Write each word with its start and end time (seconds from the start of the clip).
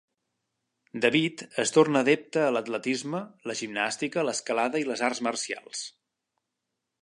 David 1.01 1.43
es 1.63 1.73
torna 1.75 2.01
adepte 2.05 2.41
a 2.45 2.55
l'atletisme, 2.57 3.21
la 3.51 3.57
gimnàstica, 3.61 4.25
l'escalada 4.31 4.83
i 4.85 4.89
les 4.93 5.05
arts 5.11 5.23
marcials. 5.29 5.85